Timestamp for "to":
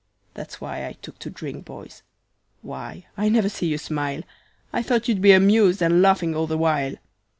1.19-1.29